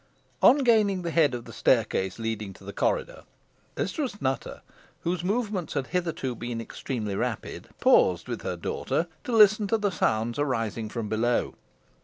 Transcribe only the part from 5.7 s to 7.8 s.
had hitherto been extremely rapid,